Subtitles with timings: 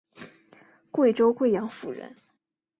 [0.89, 2.15] 贵州贵阳府人。